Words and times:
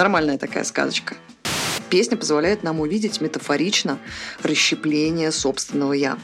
Нормальная 0.00 0.38
такая 0.38 0.64
сказочка. 0.64 1.14
Песня 1.90 2.16
позволяет 2.16 2.62
нам 2.62 2.80
увидеть 2.80 3.20
метафорично 3.20 3.98
расщепление 4.42 5.30
собственного 5.30 5.92
«я». 5.92 6.18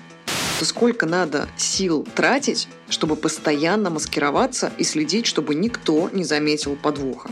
То 0.59 0.65
сколько 0.65 1.05
надо 1.05 1.47
сил 1.59 2.09
тратить, 2.15 2.69
чтобы 2.89 3.17
постоянно 3.17 3.91
маскироваться 3.91 4.73
и 4.79 4.83
следить, 4.83 5.27
чтобы 5.27 5.55
никто 5.55 6.09
не 6.15 6.25
заметил 6.25 6.75
подвоха. 6.75 7.31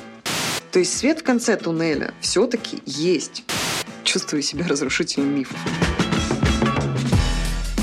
То 0.71 0.81
есть 0.81 0.95
свет 0.99 1.21
в 1.21 1.23
конце 1.23 1.57
туннеля 1.57 2.13
все-таки 2.21 2.83
есть. 2.85 3.43
Чувствую 4.03 4.43
себя 4.43 4.69
разрушителем 4.69 5.35
мифов. 5.35 5.57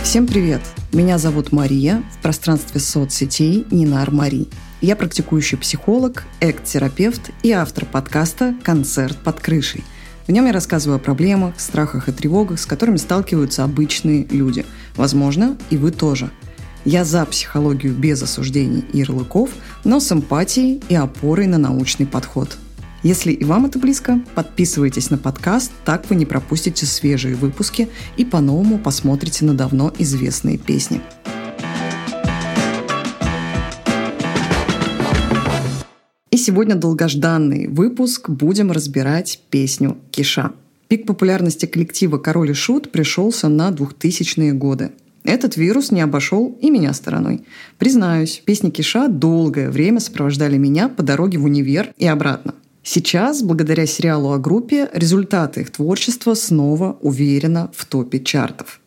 Всем 0.03 0.27
привет! 0.27 0.61
Меня 0.93 1.17
зовут 1.17 1.51
Мария, 1.51 2.03
в 2.15 2.21
пространстве 2.21 2.79
соцсетей 2.79 3.65
Нинар 3.71 4.11
Мари. 4.11 4.45
Я 4.81 4.95
практикующий 4.95 5.59
психолог, 5.59 6.23
экт-терапевт 6.39 7.29
и 7.43 7.51
автор 7.51 7.85
подкаста 7.85 8.55
«Концерт 8.63 9.15
под 9.23 9.39
крышей». 9.39 9.83
В 10.25 10.31
нем 10.31 10.47
я 10.47 10.51
рассказываю 10.51 10.95
о 10.95 10.99
проблемах, 10.99 11.59
страхах 11.59 12.09
и 12.09 12.11
тревогах, 12.11 12.59
с 12.59 12.65
которыми 12.65 12.97
сталкиваются 12.97 13.63
обычные 13.63 14.25
люди. 14.31 14.65
Возможно, 14.95 15.55
и 15.69 15.77
вы 15.77 15.91
тоже. 15.91 16.31
Я 16.83 17.05
за 17.05 17.23
психологию 17.25 17.93
без 17.93 18.23
осуждений 18.23 18.83
и 18.91 18.99
ярлыков, 18.99 19.51
но 19.83 19.99
с 19.99 20.11
эмпатией 20.11 20.81
и 20.89 20.95
опорой 20.95 21.45
на 21.45 21.59
научный 21.59 22.07
подход. 22.07 22.57
Если 23.03 23.33
и 23.33 23.43
вам 23.43 23.67
это 23.67 23.77
близко, 23.77 24.19
подписывайтесь 24.33 25.11
на 25.11 25.19
подкаст, 25.19 25.71
так 25.85 26.09
вы 26.09 26.15
не 26.15 26.25
пропустите 26.25 26.87
свежие 26.87 27.35
выпуски 27.35 27.87
и 28.17 28.25
по-новому 28.25 28.79
посмотрите 28.79 29.45
на 29.45 29.53
давно 29.53 29.93
известные 29.99 30.57
песни. 30.57 31.01
Сегодня 36.41 36.75
долгожданный 36.75 37.67
выпуск 37.67 38.29
будем 38.29 38.71
разбирать 38.71 39.39
песню 39.49 39.97
«Киша». 40.11 40.51
Пик 40.87 41.05
популярности 41.05 41.65
коллектива 41.65 42.17
«Король 42.17 42.51
и 42.51 42.53
Шут» 42.53 42.91
пришелся 42.91 43.47
на 43.47 43.69
2000-е 43.69 44.51
годы. 44.53 44.91
Этот 45.23 45.55
вирус 45.55 45.91
не 45.91 46.01
обошел 46.01 46.57
и 46.59 46.69
меня 46.69 46.93
стороной. 46.93 47.43
Признаюсь, 47.77 48.41
песни 48.43 48.71
Киша 48.71 49.07
долгое 49.07 49.69
время 49.69 49.99
сопровождали 49.99 50.57
меня 50.57 50.89
по 50.89 51.03
дороге 51.03 51.37
в 51.37 51.45
универ 51.45 51.93
и 51.97 52.07
обратно. 52.07 52.55
Сейчас, 52.83 53.43
благодаря 53.43 53.85
сериалу 53.85 54.33
о 54.33 54.39
группе, 54.39 54.89
результаты 54.93 55.61
их 55.61 55.69
творчества 55.69 56.33
снова 56.33 56.97
уверенно 57.01 57.69
в 57.73 57.85
топе 57.85 58.19
чартов. 58.19 58.80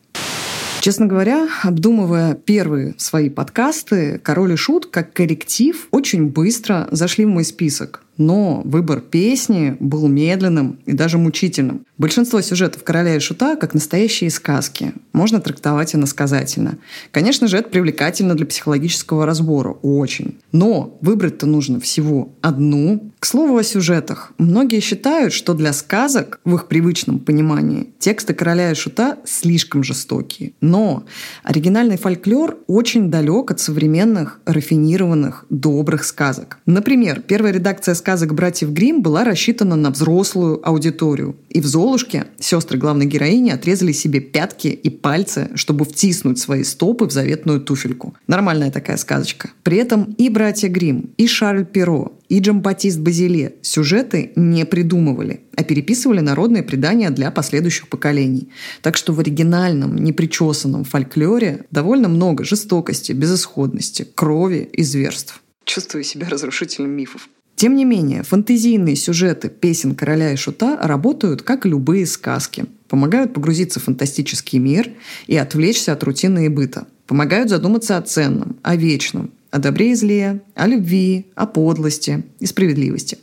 Честно 0.85 1.07
говоря, 1.07 1.47
обдумывая 1.63 2.35
первые 2.35 2.93
свои 2.99 3.31
подкасты, 3.31 4.19
«Король 4.19 4.53
и 4.53 4.55
Шут» 4.55 4.85
как 4.85 5.13
корректив 5.13 5.87
очень 5.89 6.27
быстро 6.27 6.87
зашли 6.91 7.25
в 7.25 7.29
мой 7.29 7.43
список. 7.43 8.04
Но 8.17 8.61
выбор 8.63 9.01
песни 9.01 9.75
был 9.79 10.07
медленным 10.07 10.79
и 10.85 10.93
даже 10.93 11.17
мучительным. 11.17 11.85
Большинство 11.97 12.41
сюжетов 12.41 12.83
«Короля 12.83 13.15
и 13.15 13.19
Шута» 13.19 13.55
как 13.55 13.73
настоящие 13.73 14.29
сказки. 14.29 14.93
Можно 15.13 15.39
трактовать 15.39 15.95
иносказательно. 15.95 16.77
Конечно 17.11 17.47
же, 17.47 17.57
это 17.57 17.69
привлекательно 17.69 18.35
для 18.35 18.45
психологического 18.45 19.25
разбора. 19.25 19.71
Очень. 19.81 20.37
Но 20.51 20.97
выбрать-то 21.01 21.45
нужно 21.45 21.79
всего 21.79 22.33
одну. 22.41 23.11
К 23.19 23.25
слову 23.25 23.57
о 23.57 23.63
сюжетах. 23.63 24.33
Многие 24.37 24.81
считают, 24.81 25.33
что 25.33 25.53
для 25.53 25.73
сказок, 25.73 26.39
в 26.43 26.55
их 26.55 26.67
привычном 26.67 27.19
понимании, 27.19 27.89
тексты 27.97 28.33
«Короля 28.33 28.71
и 28.71 28.75
Шута» 28.75 29.17
слишком 29.25 29.83
жестокие. 29.83 30.53
Но 30.61 31.05
оригинальный 31.43 31.97
фольклор 31.97 32.57
очень 32.67 33.09
далек 33.09 33.51
от 33.51 33.59
современных, 33.59 34.39
рафинированных, 34.45 35.45
добрых 35.49 36.03
сказок. 36.03 36.59
Например, 36.65 37.21
первая 37.21 37.53
редакция 37.53 37.95
сказок 38.05 38.35
братьев 38.35 38.69
Грим 38.69 39.01
была 39.01 39.23
рассчитана 39.23 39.75
на 39.75 39.89
взрослую 39.89 40.61
аудиторию. 40.63 41.35
И 41.49 41.59
в 41.59 41.65
«Золушке» 41.65 42.27
сестры 42.39 42.77
главной 42.77 43.07
героини 43.07 43.49
отрезали 43.49 43.93
себе 43.93 44.19
пятки 44.19 44.67
и 44.67 44.91
пальцы, 44.91 45.49
чтобы 45.55 45.85
втиснуть 45.85 46.37
свои 46.37 46.63
стопы 46.63 47.05
в 47.05 47.11
заветную 47.11 47.61
туфельку. 47.61 48.13
Нормальная 48.27 48.69
такая 48.69 48.97
сказочка. 48.97 49.49
При 49.63 49.77
этом 49.77 50.13
и 50.19 50.29
братья 50.29 50.67
Грим, 50.69 51.09
и 51.17 51.25
Шарль 51.25 51.65
Перо, 51.65 52.13
и 52.29 52.37
Джамбатист 52.37 52.99
Базиле 52.99 53.55
сюжеты 53.63 54.33
не 54.35 54.65
придумывали, 54.65 55.39
а 55.57 55.63
переписывали 55.63 56.19
народные 56.19 56.61
предания 56.61 57.09
для 57.09 57.31
последующих 57.31 57.87
поколений. 57.87 58.49
Так 58.83 58.97
что 58.97 59.13
в 59.13 59.19
оригинальном, 59.19 59.95
непричесанном 59.95 60.83
фольклоре 60.83 61.65
довольно 61.71 62.07
много 62.07 62.43
жестокости, 62.43 63.13
безысходности, 63.13 64.07
крови 64.13 64.69
и 64.71 64.83
зверств. 64.83 65.41
Чувствую 65.63 66.03
себя 66.03 66.29
разрушителем 66.29 66.91
мифов. 66.91 67.27
Тем 67.55 67.75
не 67.75 67.85
менее, 67.85 68.23
фантазийные 68.23 68.97
сюжеты 68.97 69.49
песен 69.49 69.95
короля 69.95 70.33
и 70.33 70.35
шута 70.35 70.77
работают 70.81 71.41
как 71.41 71.65
любые 71.65 72.05
сказки. 72.05 72.65
Помогают 72.89 73.33
погрузиться 73.33 73.79
в 73.79 73.83
фантастический 73.83 74.59
мир 74.59 74.91
и 75.27 75.37
отвлечься 75.37 75.93
от 75.93 76.03
рутины 76.03 76.47
и 76.47 76.49
быта. 76.49 76.85
Помогают 77.07 77.49
задуматься 77.49 77.97
о 77.97 78.01
ценном, 78.01 78.57
о 78.61 78.75
вечном, 78.75 79.31
о 79.51 79.59
добре 79.59 79.91
и 79.91 79.95
зле, 79.95 80.41
о 80.53 80.67
любви, 80.67 81.27
о 81.35 81.45
подлости 81.45 82.25
и 82.39 82.45
справедливости. 82.45 83.19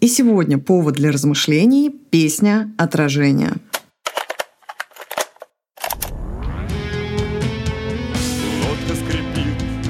И 0.00 0.08
сегодня 0.08 0.58
повод 0.58 0.94
для 0.94 1.12
размышлений– 1.12 1.90
песня 2.10 2.72
«Отражение». 2.78 3.52
Лодка 8.62 8.94
скрипит 8.94 9.88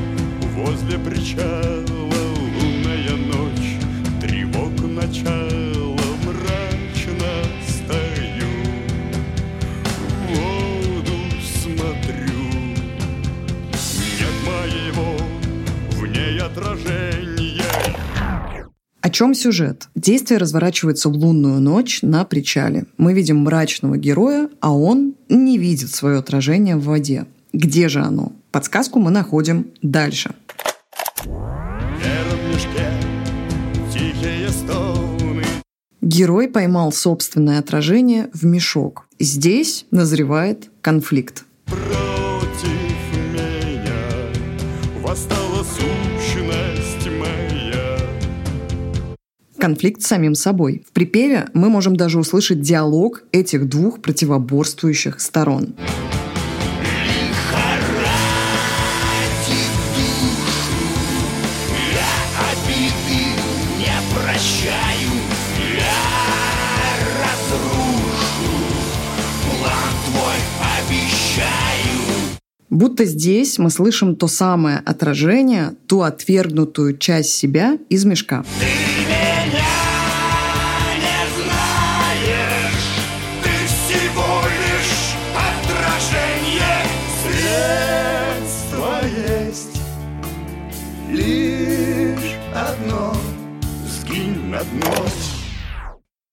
возле 0.56 0.98
причала, 0.98 1.77
чем 19.18 19.34
сюжет? 19.34 19.88
Действие 19.96 20.38
разворачивается 20.38 21.08
в 21.08 21.16
лунную 21.16 21.60
ночь 21.60 22.02
на 22.02 22.24
причале. 22.24 22.86
Мы 22.98 23.14
видим 23.14 23.38
мрачного 23.38 23.98
героя, 23.98 24.48
а 24.60 24.72
он 24.72 25.16
не 25.28 25.58
видит 25.58 25.90
свое 25.92 26.18
отражение 26.18 26.76
в 26.76 26.84
воде. 26.84 27.26
Где 27.52 27.88
же 27.88 27.98
оно? 28.00 28.30
Подсказку 28.52 29.00
мы 29.00 29.10
находим 29.10 29.72
дальше. 29.82 30.36
Герой 36.00 36.46
поймал 36.46 36.92
собственное 36.92 37.58
отражение 37.58 38.30
в 38.32 38.44
мешок. 38.44 39.08
Здесь 39.18 39.84
назревает 39.90 40.70
конфликт. 40.80 41.44
против 41.66 42.07
Конфликт 49.58 50.02
с 50.02 50.06
самим 50.06 50.34
собой. 50.34 50.84
В 50.88 50.92
припеве 50.92 51.48
мы 51.52 51.68
можем 51.68 51.96
даже 51.96 52.18
услышать 52.18 52.60
диалог 52.60 53.24
этих 53.32 53.68
двух 53.68 54.00
противоборствующих 54.00 55.20
сторон. 55.20 55.74
Будто 72.70 73.06
здесь 73.06 73.58
мы 73.58 73.70
слышим 73.70 74.14
то 74.14 74.28
самое 74.28 74.78
отражение, 74.84 75.74
ту 75.88 76.02
отвергнутую 76.02 76.96
часть 76.96 77.30
себя 77.30 77.76
из 77.88 78.04
мешка. 78.04 78.44
Ты 78.60 78.87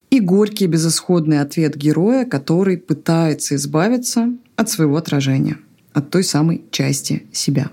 И 0.09 0.19
горький 0.19 0.67
безысходный 0.67 1.41
ответ 1.41 1.75
героя, 1.75 2.25
который 2.25 2.77
пытается 2.77 3.55
избавиться 3.55 4.29
от 4.55 4.69
своего 4.69 4.97
отражения, 4.97 5.57
от 5.93 6.09
той 6.09 6.23
самой 6.23 6.63
части 6.71 7.23
себя. 7.31 7.69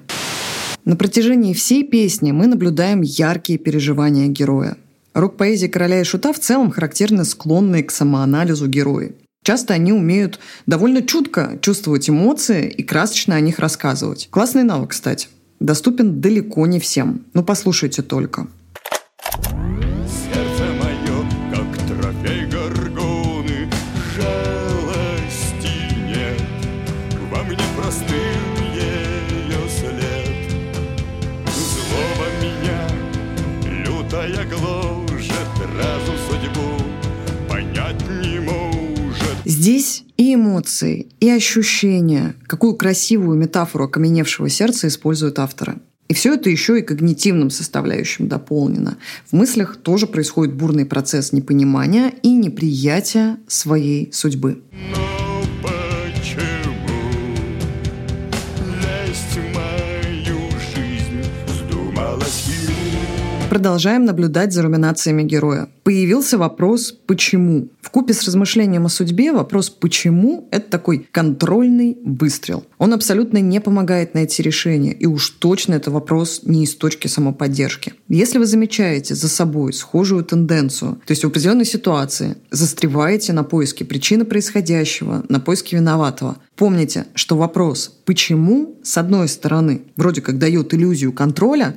На 0.84 0.96
протяжении 0.96 1.54
всей 1.54 1.84
песни 1.84 2.32
мы 2.32 2.48
наблюдаем 2.48 3.02
яркие 3.02 3.58
переживания 3.58 4.26
героя. 4.26 4.76
Рок-поэзия 5.14 5.68
короля 5.68 6.00
и 6.00 6.04
шута 6.04 6.32
в 6.32 6.40
целом 6.40 6.70
характерны 6.70 7.24
склонные 7.24 7.84
к 7.84 7.90
самоанализу 7.90 8.66
герои. 8.66 9.12
Часто 9.44 9.74
они 9.74 9.92
умеют 9.92 10.38
довольно 10.66 11.02
чутко 11.02 11.58
чувствовать 11.60 12.08
эмоции 12.08 12.68
и 12.68 12.82
красочно 12.82 13.34
о 13.34 13.40
них 13.40 13.58
рассказывать. 13.58 14.28
Классный 14.30 14.62
навык, 14.62 14.90
кстати. 14.90 15.28
Доступен 15.60 16.20
далеко 16.20 16.66
не 16.66 16.80
всем. 16.80 17.24
Ну, 17.34 17.44
послушайте 17.44 18.02
только. 18.02 18.48
Здесь 39.54 40.04
и 40.16 40.34
эмоции, 40.34 41.08
и 41.20 41.28
ощущения. 41.28 42.34
Какую 42.46 42.74
красивую 42.74 43.36
метафору 43.36 43.84
окаменевшего 43.84 44.48
сердца 44.48 44.88
используют 44.88 45.38
авторы. 45.38 45.74
И 46.08 46.14
все 46.14 46.32
это 46.32 46.48
еще 46.48 46.78
и 46.78 46.82
когнитивным 46.82 47.50
составляющим 47.50 48.28
дополнено. 48.28 48.96
В 49.26 49.34
мыслях 49.34 49.76
тоже 49.76 50.06
происходит 50.06 50.54
бурный 50.54 50.86
процесс 50.86 51.32
непонимания 51.32 52.14
и 52.22 52.34
неприятия 52.34 53.36
своей 53.46 54.10
судьбы. 54.10 54.62
Но 54.70 55.21
Продолжаем 63.52 64.06
наблюдать 64.06 64.54
за 64.54 64.62
руминациями 64.62 65.24
героя. 65.24 65.68
Появился 65.82 66.38
вопрос 66.38 66.90
«почему?». 67.06 67.68
В 67.82 67.90
купе 67.90 68.14
с 68.14 68.24
размышлением 68.24 68.86
о 68.86 68.88
судьбе 68.88 69.30
вопрос 69.30 69.68
«почему?»— 69.68 70.48
это 70.50 70.70
такой 70.70 71.06
контрольный 71.12 71.98
выстрел. 72.02 72.64
Он 72.78 72.94
абсолютно 72.94 73.36
не 73.42 73.60
помогает 73.60 74.14
найти 74.14 74.42
решение, 74.42 74.94
и 74.94 75.04
уж 75.04 75.28
точно 75.28 75.74
это 75.74 75.90
вопрос 75.90 76.44
не 76.44 76.64
из 76.64 76.74
точки 76.74 77.08
самоподдержки. 77.08 77.92
Если 78.08 78.38
вы 78.38 78.46
замечаете 78.46 79.14
за 79.14 79.28
собой 79.28 79.74
схожую 79.74 80.24
тенденцию, 80.24 81.02
то 81.04 81.10
есть 81.10 81.22
в 81.22 81.26
определенной 81.26 81.66
ситуации 81.66 82.38
застреваете 82.50 83.34
на 83.34 83.44
поиске 83.44 83.84
причины 83.84 84.24
происходящего, 84.24 85.26
на 85.28 85.40
поиске 85.40 85.76
виноватого, 85.76 86.38
помните, 86.56 87.04
что 87.14 87.36
вопрос 87.36 88.00
«почему?» 88.06 88.78
с 88.82 88.96
одной 88.96 89.28
стороны 89.28 89.82
вроде 89.96 90.22
как 90.22 90.38
дает 90.38 90.72
иллюзию 90.72 91.12
контроля, 91.12 91.76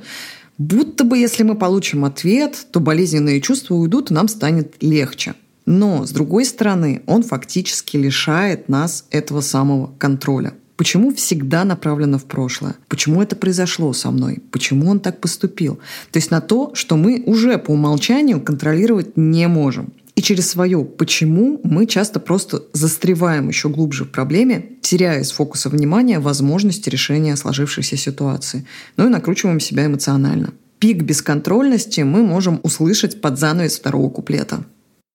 Будто 0.58 1.04
бы, 1.04 1.18
если 1.18 1.42
мы 1.42 1.54
получим 1.54 2.04
ответ, 2.04 2.66
то 2.70 2.80
болезненные 2.80 3.40
чувства 3.40 3.74
уйдут, 3.74 4.10
и 4.10 4.14
нам 4.14 4.28
станет 4.28 4.76
легче. 4.80 5.34
Но, 5.66 6.06
с 6.06 6.10
другой 6.10 6.44
стороны, 6.44 7.02
он 7.06 7.22
фактически 7.22 7.96
лишает 7.96 8.68
нас 8.68 9.04
этого 9.10 9.40
самого 9.40 9.92
контроля. 9.98 10.54
Почему 10.76 11.12
всегда 11.14 11.64
направлено 11.64 12.18
в 12.18 12.24
прошлое? 12.24 12.76
Почему 12.88 13.22
это 13.22 13.34
произошло 13.34 13.92
со 13.92 14.10
мной? 14.10 14.42
Почему 14.50 14.90
он 14.90 15.00
так 15.00 15.20
поступил? 15.20 15.76
То 16.12 16.18
есть 16.18 16.30
на 16.30 16.40
то, 16.40 16.74
что 16.74 16.96
мы 16.96 17.22
уже 17.26 17.58
по 17.58 17.72
умолчанию 17.72 18.40
контролировать 18.40 19.16
не 19.16 19.48
можем. 19.48 19.92
И 20.16 20.22
через 20.22 20.48
свое 20.48 20.82
«почему» 20.82 21.60
мы 21.62 21.86
часто 21.86 22.20
просто 22.20 22.62
застреваем 22.72 23.48
еще 23.48 23.68
глубже 23.68 24.04
в 24.04 24.10
проблеме, 24.10 24.70
теряя 24.80 25.20
из 25.20 25.30
фокуса 25.30 25.68
внимания 25.68 26.18
возможности 26.20 26.88
решения 26.88 27.36
сложившейся 27.36 27.98
ситуации. 27.98 28.66
Ну 28.96 29.06
и 29.06 29.10
накручиваем 29.10 29.60
себя 29.60 29.84
эмоционально. 29.86 30.54
Пик 30.78 31.02
бесконтрольности 31.02 32.00
мы 32.00 32.22
можем 32.22 32.60
услышать 32.62 33.20
под 33.20 33.38
занавес 33.38 33.78
второго 33.78 34.08
куплета. 34.08 34.64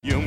Я 0.03 0.19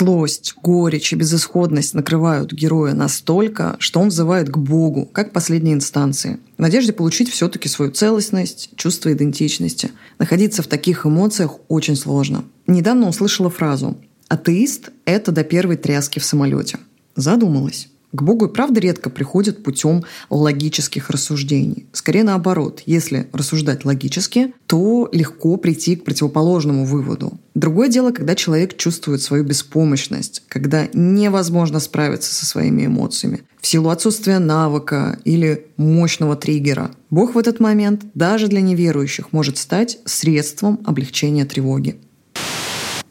Злость, 0.00 0.54
горечь 0.62 1.12
и 1.12 1.16
безысходность 1.16 1.92
накрывают 1.92 2.54
героя 2.54 2.94
настолько, 2.94 3.76
что 3.80 4.00
он 4.00 4.08
взывает 4.08 4.48
к 4.48 4.56
Богу, 4.56 5.04
как 5.04 5.34
последней 5.34 5.74
инстанции, 5.74 6.38
в 6.56 6.62
надежде 6.62 6.94
получить 6.94 7.28
все-таки 7.30 7.68
свою 7.68 7.90
целостность, 7.90 8.70
чувство 8.76 9.12
идентичности. 9.12 9.90
Находиться 10.18 10.62
в 10.62 10.68
таких 10.68 11.04
эмоциях 11.04 11.56
очень 11.68 11.96
сложно. 11.96 12.44
Недавно 12.66 13.08
услышала 13.08 13.50
фразу 13.50 13.98
«Атеист– 14.28 14.88
это 15.04 15.32
до 15.32 15.44
первой 15.44 15.76
тряски 15.76 16.18
в 16.18 16.24
самолете». 16.24 16.78
Задумалась. 17.14 17.90
К 18.12 18.22
Богу 18.22 18.46
и 18.46 18.52
правда 18.52 18.80
редко 18.80 19.08
приходят 19.08 19.62
путем 19.62 20.04
логических 20.30 21.10
рассуждений. 21.10 21.86
Скорее 21.92 22.24
наоборот, 22.24 22.82
если 22.84 23.28
рассуждать 23.32 23.84
логически, 23.84 24.52
то 24.66 25.08
легко 25.12 25.56
прийти 25.56 25.94
к 25.94 26.04
противоположному 26.04 26.84
выводу. 26.84 27.38
Другое 27.54 27.88
дело, 27.88 28.10
когда 28.10 28.34
человек 28.34 28.76
чувствует 28.76 29.22
свою 29.22 29.44
беспомощность, 29.44 30.42
когда 30.48 30.88
невозможно 30.92 31.78
справиться 31.78 32.34
со 32.34 32.46
своими 32.46 32.86
эмоциями 32.86 33.42
в 33.60 33.66
силу 33.66 33.90
отсутствия 33.90 34.40
навыка 34.40 35.20
или 35.24 35.66
мощного 35.76 36.34
триггера. 36.34 36.90
Бог 37.10 37.34
в 37.34 37.38
этот 37.38 37.60
момент 37.60 38.06
даже 38.14 38.48
для 38.48 38.60
неверующих 38.60 39.32
может 39.32 39.56
стать 39.56 39.98
средством 40.04 40.80
облегчения 40.84 41.44
тревоги. 41.44 42.00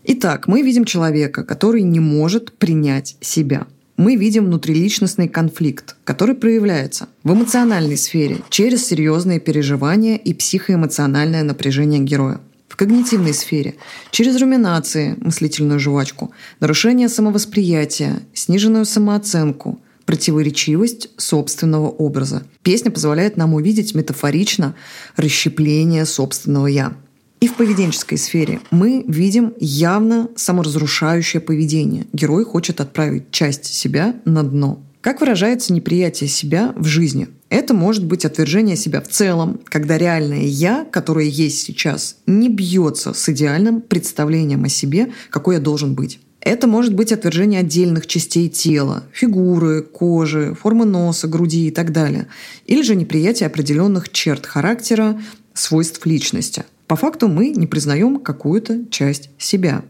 Итак, 0.03 0.47
мы 0.47 0.61
видим 0.61 0.85
человека, 0.85 1.43
который 1.43 1.83
не 1.83 2.01
может 2.01 2.57
принять 2.57 3.15
себя– 3.21 3.67
мы 3.99 4.15
видим 4.15 4.45
внутриличностный 4.45 5.27
конфликт, 5.27 5.97
который 6.05 6.33
проявляется 6.33 7.09
в 7.25 7.33
эмоциональной 7.33 7.97
сфере 7.97 8.37
через 8.49 8.87
серьезные 8.87 9.41
переживания 9.41 10.15
и 10.15 10.33
психоэмоциональное 10.33 11.43
напряжение 11.43 11.99
героя. 11.99 12.39
В 12.69 12.77
когнитивной 12.77 13.33
сфере 13.33 13.75
через 14.11 14.39
руминации, 14.39 15.15
мыслительную 15.19 15.81
жвачку, 15.81 16.31
нарушение 16.61 17.09
самовосприятия, 17.09 18.21
сниженную 18.33 18.85
самооценку, 18.85 19.81
противоречивость 20.05 21.09
собственного 21.17 21.89
образа. 21.89 22.43
Песня 22.63 22.91
позволяет 22.91 23.35
нам 23.35 23.53
увидеть 23.53 23.95
метафорично 23.95 24.75
расщепление 25.17 26.05
собственного 26.05 26.67
«я». 26.67 26.93
И 27.39 27.47
в 27.47 27.55
поведенческой 27.55 28.17
сфере 28.17 28.59
мы 28.69 29.05
видим 29.07 29.53
явно 29.59 30.29
саморазрушающее 30.35 31.39
поведение. 31.39 32.05
Герой 32.11 32.43
хочет 32.43 32.81
отправить 32.81 33.31
часть 33.31 33.65
себя 33.65 34.15
на 34.25 34.43
дно. 34.43 34.83
Как 34.99 35.21
выражается 35.21 35.71
неприятие 35.71 36.27
себя 36.27 36.73
в 36.75 36.85
жизни? 36.85 37.29
Это 37.49 37.73
может 37.73 38.05
быть 38.05 38.25
отвержение 38.25 38.75
себя 38.75 38.99
в 38.99 39.07
целом, 39.07 39.61
когда 39.63 39.97
реальное 39.97 40.43
«я», 40.43 40.85
которое 40.91 41.25
есть 41.25 41.61
сейчас, 41.61 42.17
не 42.27 42.49
бьется 42.49 43.13
с 43.13 43.29
идеальным 43.29 43.79
представлением 43.81 44.65
о 44.65 44.69
себе, 44.69 45.13
какой 45.29 45.55
я 45.55 45.61
должен 45.61 45.95
быть. 45.95 46.19
Это 46.41 46.67
может 46.67 46.93
быть 46.93 47.13
отвержение 47.13 47.61
отдельных 47.61 48.07
частей 48.07 48.49
тела, 48.49 49.03
фигуры, 49.13 49.81
кожи, 49.81 50.55
формы 50.61 50.85
носа, 50.85 51.27
груди 51.27 51.67
и 51.67 51.71
так 51.71 51.93
далее. 51.93 52.27
Или 52.65 52.81
же 52.81 52.95
неприятие 52.95 53.47
определенных 53.47 54.09
черт 54.09 54.45
характера, 54.45 55.19
свойств 55.53 56.05
личности– 56.05 56.65
по 56.89 56.95
факту 56.95 57.27
мы 57.27 57.49
не 57.51 57.67
признаем 57.67 58.19
какую-то 58.19 58.87
часть 58.89 59.29
себя. 59.37 59.83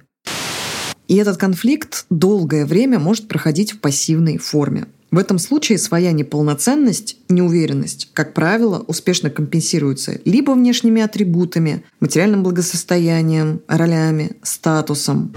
И 1.07 1.15
этот 1.15 1.37
конфликт 1.37 2.05
долгое 2.09 2.65
время 2.65 2.99
может 2.99 3.29
проходить 3.29 3.71
в 3.71 3.79
пассивной 3.79 4.37
форме. 4.37 4.85
В 5.09 5.17
этом 5.17 5.39
случае 5.39 5.77
своя 5.77 6.11
неполноценность, 6.11 7.15
неуверенность, 7.29 8.09
как 8.13 8.33
правило, 8.33 8.83
успешно 8.85 9.29
компенсируется 9.29 10.19
либо 10.25 10.51
внешними 10.51 11.01
атрибутами, 11.01 11.85
материальным 12.01 12.43
благосостоянием, 12.43 13.61
ролями, 13.69 14.33
статусом, 14.43 15.33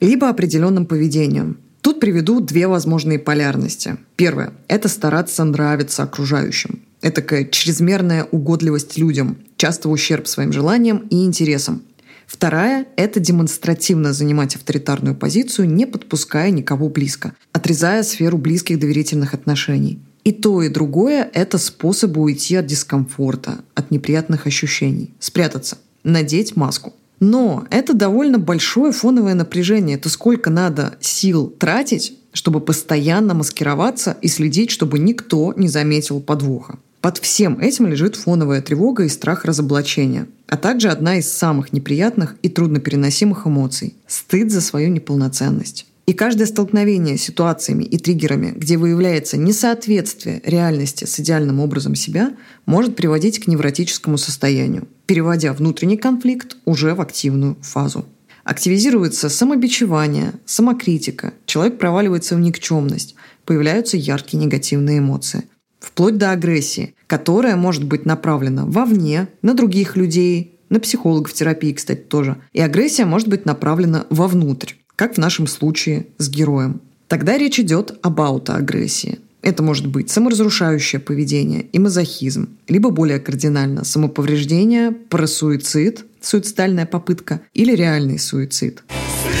либо 0.00 0.28
определенным 0.28 0.84
поведением. 0.86 1.60
Тут 1.80 2.00
приведу 2.00 2.40
две 2.40 2.66
возможные 2.66 3.20
полярности. 3.20 3.98
Первое– 4.16 4.52
это 4.68 4.88
стараться 4.88 5.44
нравиться 5.44 6.02
окружающим. 6.02 6.85
Это 7.06 7.22
такая 7.22 7.44
чрезмерная 7.44 8.24
угодливость 8.24 8.98
людям, 8.98 9.38
часто 9.56 9.88
в 9.88 9.92
ущерб 9.92 10.26
своим 10.26 10.52
желаниям 10.52 11.06
и 11.08 11.24
интересам. 11.24 11.82
Вторая– 12.26 12.84
это 12.96 13.20
демонстративно 13.20 14.12
занимать 14.12 14.56
авторитарную 14.56 15.14
позицию, 15.14 15.68
не 15.70 15.86
подпуская 15.86 16.50
никого 16.50 16.88
близко, 16.88 17.34
отрезая 17.52 18.02
сферу 18.02 18.38
близких 18.38 18.80
доверительных 18.80 19.34
отношений. 19.34 20.00
И 20.24 20.32
то, 20.32 20.60
и 20.64 20.68
другое– 20.68 21.30
это 21.32 21.58
способы 21.58 22.20
уйти 22.20 22.56
от 22.56 22.66
дискомфорта, 22.66 23.60
от 23.76 23.92
неприятных 23.92 24.48
ощущений, 24.48 25.14
спрятаться, 25.20 25.78
надеть 26.02 26.56
маску. 26.56 26.92
Но 27.20 27.68
это 27.70 27.94
довольно 27.94 28.40
большое 28.40 28.90
фоновое 28.90 29.34
напряжение. 29.34 29.96
Это 29.96 30.08
сколько 30.08 30.50
надо 30.50 30.96
сил 31.00 31.54
тратить, 31.56 32.18
чтобы 32.32 32.60
постоянно 32.60 33.32
маскироваться 33.32 34.16
и 34.22 34.26
следить, 34.26 34.72
чтобы 34.72 34.98
никто 34.98 35.54
не 35.56 35.68
заметил 35.68 36.20
подвоха. 36.20 36.80
Под 37.06 37.18
всем 37.18 37.60
этим 37.60 37.86
лежит 37.86 38.16
фоновая 38.16 38.60
тревога 38.60 39.04
и 39.04 39.08
страх 39.08 39.44
разоблачения, 39.44 40.26
а 40.48 40.56
также 40.56 40.88
одна 40.88 41.18
из 41.18 41.32
самых 41.32 41.72
неприятных 41.72 42.34
и 42.42 42.48
труднопереносимых 42.48 43.46
эмоций– 43.46 43.94
стыд 44.08 44.50
за 44.50 44.60
свою 44.60 44.88
неполноценность. 44.88 45.86
И 46.06 46.12
каждое 46.14 46.46
столкновение 46.46 47.16
с 47.16 47.22
ситуациями 47.22 47.84
и 47.84 47.96
триггерами, 47.96 48.54
где 48.56 48.76
выявляется 48.76 49.36
несоответствие 49.36 50.42
реальности 50.44 51.04
с 51.04 51.20
идеальным 51.20 51.60
образом 51.60 51.94
себя, 51.94 52.34
может 52.66 52.96
приводить 52.96 53.38
к 53.38 53.46
невротическому 53.46 54.18
состоянию, 54.18 54.88
переводя 55.06 55.52
внутренний 55.52 55.98
конфликт 55.98 56.56
уже 56.64 56.96
в 56.96 57.00
активную 57.00 57.56
фазу. 57.62 58.04
Активизируется 58.42 59.28
самобичевание, 59.28 60.32
самокритика, 60.44 61.34
человек 61.46 61.78
проваливается 61.78 62.34
в 62.34 62.40
никчемность, 62.40 63.14
появляются 63.44 63.96
яркие 63.96 64.42
негативные 64.42 64.98
эмоции– 64.98 65.44
вплоть 65.80 66.18
до 66.18 66.32
агрессии, 66.32 66.94
которая 67.06 67.56
может 67.56 67.84
быть 67.84 68.06
направлена 68.06 68.64
вовне, 68.66 69.28
на 69.42 69.54
других 69.54 69.96
людей, 69.96 70.58
на 70.68 70.80
психологов 70.80 71.32
терапии, 71.32 71.72
кстати, 71.72 72.00
тоже. 72.00 72.36
И 72.52 72.60
агрессия 72.60 73.04
может 73.04 73.28
быть 73.28 73.46
направлена 73.46 74.06
вовнутрь, 74.10 74.74
как 74.96 75.14
в 75.14 75.18
нашем 75.18 75.46
случае 75.46 76.06
с 76.18 76.28
героем. 76.28 76.80
Тогда 77.08 77.38
речь 77.38 77.60
идет 77.60 77.98
об 78.02 78.20
аутоагрессии. 78.20 79.18
Это 79.42 79.62
может 79.62 79.86
быть 79.86 80.10
саморазрушающее 80.10 80.98
поведение 80.98 81.62
и 81.62 81.78
мазохизм, 81.78 82.48
либо 82.66 82.90
более 82.90 83.20
кардинально 83.20 83.84
самоповреждение, 83.84 84.90
парасуицид, 84.90 86.04
суицидальная 86.20 86.86
попытка 86.86 87.42
или 87.54 87.72
реальный 87.72 88.18
суицид. 88.18 88.82
Средство 89.22 89.35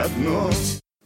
на 0.00 0.08
дно 0.08 0.50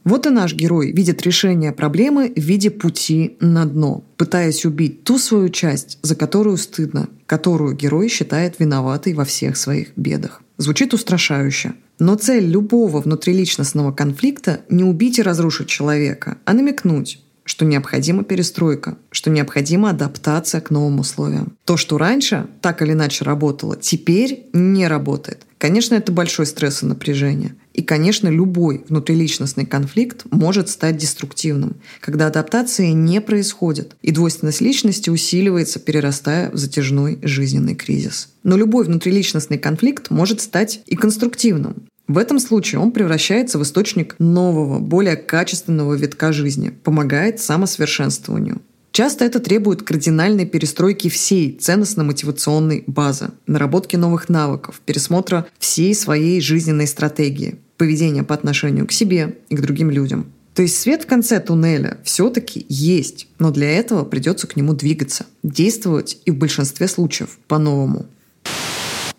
Вот 0.05 0.27
и 0.27 0.31
наш 0.31 0.55
герой 0.55 0.93
видит 0.93 1.23
решение 1.23 1.73
проблемы 1.73 2.33
в 2.37 2.41
виде 2.41 2.71
пути 2.71 3.37
на 3.41 3.65
дно, 3.65 4.05
пытаясь 4.17 4.65
убить 4.65 5.03
ту 5.03 5.19
свою 5.19 5.49
часть, 5.49 5.99
за 6.03 6.15
которую 6.15 6.59
стыдно, 6.59 7.09
которую 7.27 7.75
герой 7.75 8.09
считает 8.09 8.61
виноватой 8.61 9.15
во 9.15 9.25
всех 9.25 9.57
своих 9.57 9.89
бедах. 9.97 10.43
Звучит 10.59 10.95
устрашающе. 10.95 11.73
Но 11.99 12.17
цель 12.17 12.45
любого 12.45 13.01
внутриличностного 13.01 13.93
конфликта 13.93 14.61
не 14.69 14.85
убить 14.85 15.19
и 15.19 15.23
разрушить 15.23 15.69
человека, 15.69 16.39
а 16.45 16.53
намекнуть, 16.53 17.24
что 17.45 17.65
необходима 17.65 18.25
перестройка, 18.25 18.99
что 19.11 19.31
необходима 19.31 19.91
адаптация 19.91 20.61
к 20.61 20.71
новым 20.71 21.01
условиям. 21.01 21.57
То, 21.65 21.77
что 21.77 21.99
раньше 21.99 22.47
так 22.61 22.83
или 22.83 22.93
иначе 22.93 23.25
работало, 23.25 23.77
теперь 23.77 24.47
не 24.53 24.89
работает. 24.89 25.47
Конечно, 25.59 25.95
это 25.95 26.13
большой 26.13 26.45
стресс 26.45 26.83
и 26.83 26.87
напряжение. 26.87 27.55
И, 27.73 27.83
конечно, 27.83 28.29
любой 28.29 28.85
внутриличностный 28.89 29.65
конфликт 29.65 30.27
может 30.31 30.69
стать 30.69 30.99
деструктивным, 30.99 31.77
когда 32.01 32.27
адаптация 32.27 32.93
не 32.93 33.21
происходит, 33.21 33.97
и 34.03 34.11
двойственность 34.11 34.61
личности 34.61 35.09
усиливается, 35.09 35.81
перерастая 35.81 36.51
в 36.51 36.57
затяжной 36.57 37.19
жизненный 37.23 37.75
кризис. 37.75 38.29
Но 38.43 38.57
любой 38.57 38.85
внутриличностный 38.85 39.57
конфликт 39.59 40.11
может 40.11 40.41
стать 40.43 40.83
и 40.87 40.97
конструктивным. 40.97 41.87
В 42.07 42.19
этом 42.19 42.39
случае 42.39 42.81
он 42.81 42.93
превращается 42.93 43.59
в 43.59 43.63
источник 43.63 44.15
нового, 44.19 44.79
более 44.79 45.17
качественного 45.17 45.95
витка 45.95 46.33
жизни, 46.33 46.69
помогает 46.69 47.41
самосовершенствованию. 47.41 48.61
Часто 48.93 49.25
это 49.25 49.41
требует 49.41 49.83
кардинальной 49.83 50.47
перестройки 50.47 51.09
всей 51.09 51.53
ценностно-мотивационной 51.53 52.85
базы, 52.87 53.31
наработки 53.47 53.97
новых 53.97 54.29
навыков, 54.29 54.81
пересмотра 54.85 55.47
всей 55.59 55.95
своей 55.95 56.41
жизненной 56.41 56.87
стратегии, 56.87 57.57
поведения 57.77 58.23
по 58.23 58.35
отношению 58.35 58.87
к 58.87 58.93
себе 58.93 59.39
и 59.49 59.57
к 59.57 59.61
другим 59.61 59.91
людям. 59.91 60.27
То 60.55 60.63
есть 60.63 60.81
свет 60.81 61.03
в 61.03 61.07
конце 61.07 61.41
туннеля 61.41 61.99
все-таки 62.05 62.65
есть, 62.69 63.27
но 63.41 63.51
для 63.51 63.69
этого 63.71 64.05
придется 64.05 64.47
к 64.47 64.55
нему 64.55 64.75
двигаться, 64.75 65.27
действовать 65.43 66.19
и 66.25 66.31
в 66.31 66.37
большинстве 66.37 66.87
случаев 66.87 67.39
по-новому. 67.49 68.07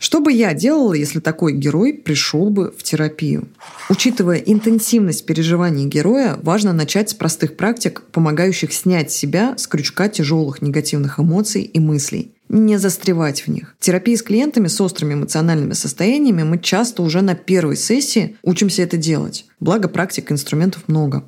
Что 0.05 0.19
бы 0.19 0.31
я 0.31 0.53
делала, 0.53 0.93
если 0.93 1.19
такой 1.19 1.53
герой 1.53 1.91
пришел 1.91 2.51
бы 2.51 2.71
в 2.77 2.83
терапию? 2.83 3.47
Учитывая 3.89 4.37
интенсивность 4.37 5.25
переживаний 5.25 5.87
героя, 5.87 6.37
важно 6.43 6.73
начать 6.73 7.09
с 7.09 7.15
простых 7.15 7.57
практик, 7.57 8.03
помогающих 8.11 8.71
снять 8.71 9.09
себя 9.09 9.57
с 9.57 9.65
крючка 9.65 10.07
тяжелых 10.07 10.61
негативных 10.61 11.19
эмоций 11.19 11.63
и 11.63 11.79
мыслей 11.79 12.34
не 12.49 12.77
застревать 12.77 13.41
в 13.41 13.47
них. 13.47 13.75
В 13.79 13.83
терапии 13.83 14.15
с 14.15 14.23
клиентами 14.23 14.67
с 14.67 14.79
острыми 14.79 15.13
эмоциональными 15.13 15.73
состояниями 15.73 16.43
мы 16.43 16.59
часто 16.59 17.01
уже 17.01 17.21
на 17.21 17.35
первой 17.35 17.75
сессии 17.75 18.37
учимся 18.43 18.83
это 18.83 18.97
делать. 18.97 19.45
Благо 19.59 19.87
практик 19.87 20.31
инструментов 20.31 20.83
много. 20.87 21.23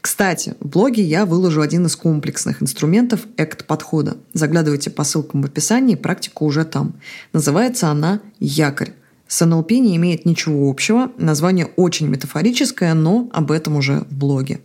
Кстати, 0.00 0.54
в 0.60 0.68
блоге 0.68 1.02
я 1.02 1.26
выложу 1.26 1.60
один 1.60 1.86
из 1.86 1.96
комплексных 1.96 2.62
инструментов 2.62 3.26
экт-подхода. 3.36 4.16
Заглядывайте 4.32 4.90
по 4.90 5.04
ссылкам 5.04 5.42
в 5.42 5.46
описании, 5.46 5.94
практика 5.94 6.42
уже 6.42 6.64
там. 6.64 6.94
Называется 7.32 7.88
она 7.88 8.20
«Якорь». 8.38 8.92
С 9.26 9.44
НЛП 9.46 9.70
не 9.72 9.94
имеет 9.96 10.26
ничего 10.26 10.68
общего, 10.68 11.12
название 11.16 11.66
очень 11.76 12.08
метафорическое, 12.08 12.94
но 12.94 13.30
об 13.32 13.52
этом 13.52 13.76
уже 13.76 14.00
в 14.10 14.12
блоге. 14.12 14.60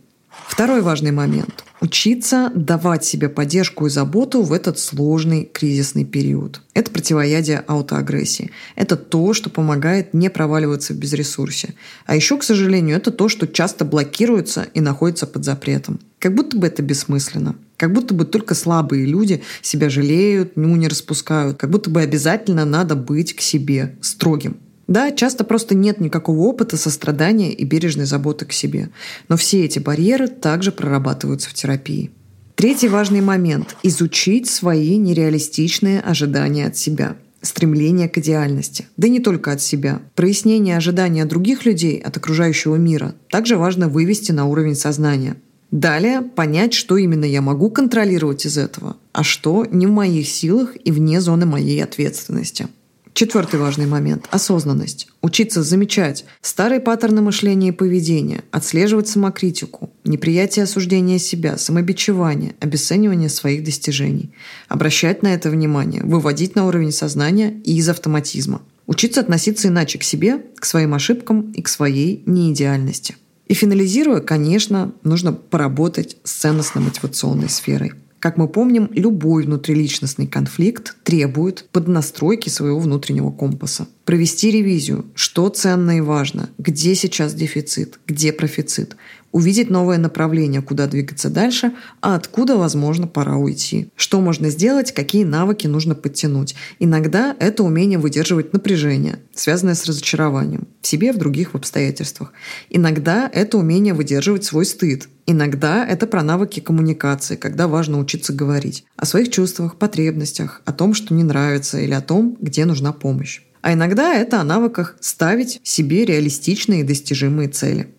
Второй 0.46 0.80
важный 0.80 1.12
момент– 1.12 1.64
учиться 1.80 2.50
давать 2.54 3.04
себе 3.04 3.28
поддержку 3.28 3.86
и 3.86 3.90
заботу 3.90 4.42
в 4.42 4.52
этот 4.52 4.78
сложный 4.78 5.44
кризисный 5.44 6.04
период. 6.04 6.62
Это 6.72 6.90
противоядие 6.90 7.58
аутоагрессии. 7.66 8.50
Это 8.74 8.96
то, 8.96 9.34
что 9.34 9.50
помогает 9.50 10.14
не 10.14 10.30
проваливаться 10.30 10.94
в 10.94 10.96
безресурсе. 10.96 11.74
А 12.06 12.16
еще, 12.16 12.38
к 12.38 12.42
сожалению, 12.42 12.96
это 12.96 13.10
то, 13.10 13.28
что 13.28 13.46
часто 13.46 13.84
блокируется 13.84 14.66
и 14.72 14.80
находится 14.80 15.26
под 15.26 15.44
запретом. 15.44 16.00
Как 16.18 16.34
будто 16.34 16.56
бы 16.56 16.66
это 16.66 16.82
бессмысленно. 16.82 17.56
Как 17.76 17.92
будто 17.92 18.14
бы 18.14 18.24
только 18.24 18.54
слабые 18.54 19.04
люди 19.04 19.42
себя 19.60 19.90
жалеют, 19.90 20.56
ну 20.56 20.74
не 20.76 20.88
распускают. 20.88 21.58
Как 21.58 21.70
будто 21.70 21.90
бы 21.90 22.00
обязательно 22.00 22.64
надо 22.64 22.96
быть 22.96 23.36
к 23.36 23.40
себе 23.40 23.96
строгим. 24.00 24.56
Да, 24.88 25.10
часто 25.10 25.44
просто 25.44 25.74
нет 25.74 26.00
никакого 26.00 26.40
опыта 26.40 26.76
сострадания 26.76 27.52
и 27.52 27.64
бережной 27.64 28.06
заботы 28.06 28.44
к 28.44 28.52
себе. 28.52 28.90
Но 29.28 29.36
все 29.36 29.64
эти 29.64 29.78
барьеры 29.78 30.28
также 30.28 30.70
прорабатываются 30.72 31.50
в 31.50 31.54
терапии. 31.54 32.10
Третий 32.54 32.88
важный 32.88 33.20
момент– 33.20 33.76
изучить 33.82 34.48
свои 34.48 34.96
нереалистичные 34.96 36.00
ожидания 36.00 36.66
от 36.66 36.76
себя 36.76 37.16
стремление 37.42 38.08
к 38.08 38.18
идеальности. 38.18 38.86
Да 38.96 39.06
и 39.06 39.10
не 39.10 39.20
только 39.20 39.52
от 39.52 39.62
себя. 39.62 40.02
Прояснение 40.14 40.76
ожидания 40.76 41.24
других 41.24 41.64
людей 41.64 41.98
от 41.98 42.16
окружающего 42.16 42.76
мира 42.76 43.14
также 43.30 43.56
важно 43.56 43.88
вывести 43.88 44.32
на 44.32 44.46
уровень 44.46 44.74
сознания. 44.74 45.36
Далее 45.70 46.22
понять, 46.22 46.74
что 46.74 46.96
именно 46.96 47.24
я 47.24 47.42
могу 47.42 47.70
контролировать 47.70 48.46
из 48.46 48.56
этого, 48.56 48.96
а 49.12 49.22
что 49.22 49.66
не 49.70 49.86
в 49.86 49.90
моих 49.90 50.28
силах 50.28 50.76
и 50.84 50.92
вне 50.92 51.20
зоны 51.20 51.44
моей 51.44 51.82
ответственности. 51.82 52.68
Четвертый 53.16 53.58
важный 53.58 53.86
момент– 53.86 54.28
осознанность. 54.30 55.08
Учиться 55.22 55.62
замечать 55.62 56.26
старые 56.42 56.80
паттерны 56.80 57.22
мышления 57.22 57.68
и 57.68 57.72
поведения, 57.72 58.44
отслеживать 58.50 59.08
самокритику, 59.08 59.90
неприятие 60.04 60.64
осуждения 60.64 61.18
себя, 61.18 61.56
самобичевание, 61.56 62.56
обесценивание 62.60 63.30
своих 63.30 63.64
достижений. 63.64 64.34
Обращать 64.68 65.22
на 65.22 65.28
это 65.32 65.48
внимание, 65.48 66.02
выводить 66.04 66.56
на 66.56 66.66
уровень 66.66 66.92
сознания 66.92 67.58
и 67.64 67.78
из 67.78 67.88
автоматизма. 67.88 68.60
Учиться 68.86 69.22
относиться 69.22 69.68
иначе 69.68 69.98
к 69.98 70.02
себе, 70.02 70.42
к 70.56 70.66
своим 70.66 70.92
ошибкам 70.92 71.52
и 71.52 71.62
к 71.62 71.68
своей 71.68 72.22
неидеальности. 72.26 73.16
И 73.46 73.54
финализируя, 73.54 74.20
конечно, 74.20 74.92
нужно 75.04 75.32
поработать 75.32 76.18
с 76.22 76.32
ценностно-мотивационной 76.32 77.48
сферой– 77.48 77.94
как 78.26 78.38
мы 78.38 78.48
помним, 78.48 78.90
любой 78.92 79.44
внутриличностный 79.44 80.26
конфликт 80.26 80.96
требует 81.04 81.68
поднастройки 81.70 82.48
своего 82.48 82.80
внутреннего 82.80 83.30
компаса. 83.30 83.86
Провести 84.04 84.50
ревизию, 84.50 85.04
что 85.14 85.48
ценно 85.48 85.98
и 85.98 86.00
важно, 86.00 86.50
где 86.58 86.96
сейчас 86.96 87.34
дефицит, 87.34 88.00
где 88.04 88.32
профицит, 88.32 88.96
увидеть 89.36 89.68
новое 89.68 89.98
направление, 89.98 90.62
куда 90.62 90.86
двигаться 90.86 91.28
дальше, 91.28 91.72
а 92.00 92.14
откуда, 92.14 92.56
возможно, 92.56 93.06
пора 93.06 93.36
уйти. 93.36 93.90
Что 93.94 94.22
можно 94.22 94.48
сделать, 94.48 94.92
какие 94.92 95.24
навыки 95.24 95.66
нужно 95.66 95.94
подтянуть. 95.94 96.54
Иногда 96.78 97.36
это 97.38 97.62
умение 97.62 97.98
выдерживать 97.98 98.54
напряжение, 98.54 99.18
связанное 99.34 99.74
с 99.74 99.84
разочарованием 99.84 100.66
в 100.80 100.86
себе, 100.86 101.12
в 101.12 101.18
других, 101.18 101.52
в 101.52 101.54
обстоятельствах. 101.54 102.32
Иногда 102.70 103.30
это 103.30 103.58
умение 103.58 103.92
выдерживать 103.92 104.44
свой 104.44 104.64
стыд. 104.64 105.06
Иногда 105.26 105.86
это 105.86 106.06
про 106.06 106.22
навыки 106.22 106.60
коммуникации, 106.60 107.36
когда 107.36 107.68
важно 107.68 107.98
учиться 107.98 108.32
говорить 108.32 108.86
о 108.96 109.04
своих 109.04 109.28
чувствах, 109.28 109.76
потребностях, 109.76 110.62
о 110.64 110.72
том, 110.72 110.94
что 110.94 111.12
не 111.12 111.24
нравится 111.24 111.78
или 111.78 111.92
о 111.92 112.00
том, 112.00 112.38
где 112.40 112.64
нужна 112.64 112.94
помощь. 112.94 113.42
А 113.60 113.74
иногда 113.74 114.14
это 114.14 114.40
о 114.40 114.44
навыках 114.44 114.96
ставить 115.00 115.60
себе 115.62 116.06
реалистичные 116.06 116.80
и 116.80 116.84
достижимые 116.84 117.50
цели. 117.50 117.95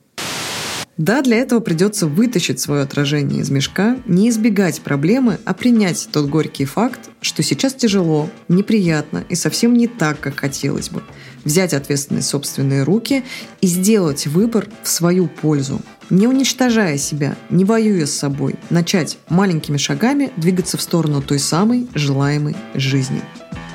Да, 0.97 1.21
для 1.21 1.37
этого 1.37 1.59
придется 1.59 2.07
вытащить 2.07 2.59
свое 2.59 2.81
отражение 2.81 3.41
из 3.41 3.51
мешка, 3.51 3.97
не 4.07 4.29
избегать 4.29 4.81
проблемы, 4.81 5.39
а 5.45 5.53
принять 5.53 6.09
тот 6.11 6.27
горький 6.27 6.65
факт, 6.65 7.11
что 7.21 7.43
сейчас 7.43 7.75
тяжело, 7.75 8.29
неприятно 8.47 9.23
и 9.29 9.35
совсем 9.35 9.73
не 9.75 9.87
так, 9.87 10.19
как 10.19 10.39
хотелось 10.39 10.89
бы. 10.89 11.03
Взять 11.43 11.75
ответственность 11.75 12.27
в 12.27 12.31
собственные 12.31 12.81
руки 12.83 13.23
и 13.61 13.67
сделать 13.67 14.25
выбор 14.25 14.67
в 14.81 14.89
свою 14.89 15.27
пользу. 15.27 15.81
Не 16.09 16.27
уничтожая 16.27 16.97
себя, 16.97 17.35
не 17.51 17.63
воюя 17.63 18.07
с 18.07 18.11
собой, 18.11 18.55
начать 18.71 19.19
маленькими 19.29 19.77
шагами 19.77 20.31
двигаться 20.35 20.77
в 20.77 20.81
сторону 20.81 21.21
той 21.21 21.37
самой 21.37 21.87
желаемой 21.93 22.55
жизни. 22.73 23.21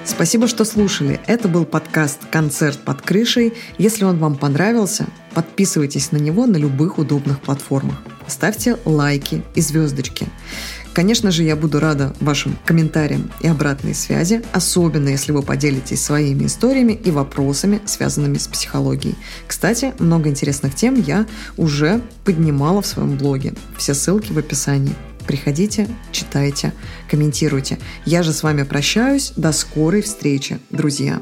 Спасибо, 0.04 0.49
что 0.49 0.64
слушали. 0.64 1.21
Это 1.26 1.49
был 1.49 1.64
подкаст 1.64 2.26
«Концерт 2.30 2.78
под 2.85 3.02
крышей». 3.02 3.54
Если 3.78 4.04
он 4.04 4.18
вам 4.18 4.37
понравился, 4.37 5.06
подписывайтесь 5.32 6.11
на 6.11 6.16
него 6.16 6.47
на 6.47 6.56
любых 6.56 6.99
удобных 6.99 7.40
платформах. 7.40 7.97
Ставьте 8.26 8.76
лайки 8.85 9.42
и 9.54 9.61
звездочки. 9.61 10.26
Конечно 10.92 11.30
же, 11.30 11.44
я 11.44 11.56
буду 11.56 11.80
рада 11.80 12.14
вашим 12.21 12.59
комментариям 12.66 13.30
и 13.40 13.49
обратной 13.49 13.94
связи, 13.94 14.42
особенно 14.52 15.09
если 15.09 15.32
вы 15.32 15.42
поделитесь 15.42 16.04
своими 16.04 16.47
историями 16.47 16.92
и 16.92 17.11
вопросами, 17.11 17.80
связанными 17.87 18.37
с 18.38 18.47
психологией. 18.47 19.16
Кстати, 19.47 19.94
много 19.99 20.28
интересных 20.28 20.75
тем 20.75 21.00
я 21.00 21.26
уже 21.56 22.02
поднимала 22.25 22.82
в 22.82 22.87
своем 22.87 23.16
блоге. 23.16 23.54
Все 23.78 23.94
ссылки 23.94 24.32
в 24.32 24.38
описании. 24.38 24.94
Приходите, 25.26 25.88
читайте, 26.11 26.73
комментируйте. 27.11 27.79
Я 28.05 28.23
же 28.23 28.33
с 28.33 28.43
вами 28.43 28.62
прощаюсь. 28.62 29.33
До 29.37 29.52
скорой 29.52 30.02
встречи, 30.02 30.59
друзья. 30.71 31.21